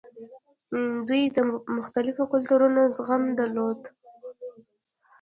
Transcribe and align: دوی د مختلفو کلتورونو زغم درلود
دوی 1.07 1.23
د 1.35 1.37
مختلفو 1.77 2.23
کلتورونو 2.33 2.81
زغم 2.95 3.23
درلود 3.39 3.79